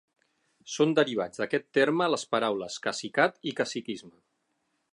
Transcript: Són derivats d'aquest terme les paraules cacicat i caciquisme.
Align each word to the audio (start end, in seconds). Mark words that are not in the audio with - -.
Són 0.75 0.93
derivats 0.99 1.41
d'aquest 1.43 1.67
terme 1.79 2.07
les 2.13 2.23
paraules 2.37 2.79
cacicat 2.87 3.39
i 3.53 3.57
caciquisme. 3.61 4.15